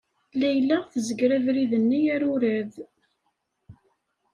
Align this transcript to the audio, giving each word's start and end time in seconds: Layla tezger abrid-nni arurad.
Layla 0.39 0.77
tezger 0.91 1.31
abrid-nni 1.37 2.01
arurad. 2.15 2.73